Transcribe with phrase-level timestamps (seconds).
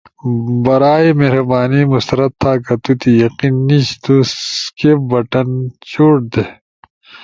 [0.63, 4.13] برائے مہربانی مسترد تھا۔ کہ تو تی یقین نیِش تو
[4.61, 5.49] سکیپ بٹن
[5.89, 6.43] چوٹ دے۔